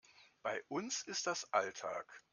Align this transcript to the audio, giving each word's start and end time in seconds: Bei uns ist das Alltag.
Bei 0.41 0.63
uns 0.67 1.03
ist 1.03 1.27
das 1.27 1.53
Alltag. 1.53 2.07